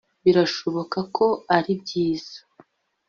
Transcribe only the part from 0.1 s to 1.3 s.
birashoboka ko